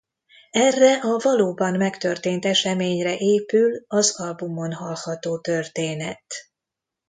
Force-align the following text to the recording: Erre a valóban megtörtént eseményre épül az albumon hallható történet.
Erre 0.51 0.95
a 1.01 1.17
valóban 1.23 1.77
megtörtént 1.77 2.45
eseményre 2.45 3.17
épül 3.17 3.83
az 3.87 4.19
albumon 4.19 4.73
hallható 4.73 5.39
történet. 5.39 6.23